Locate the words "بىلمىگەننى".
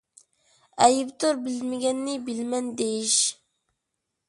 1.49-2.17